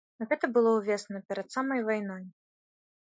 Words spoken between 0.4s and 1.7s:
было ўвесну перад